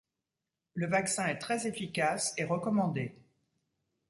Le 0.73 0.87
vaccin 0.87 1.27
est 1.27 1.37
très 1.37 1.67
efficace 1.67 2.33
et 2.37 2.43
recommandé. 2.43 3.15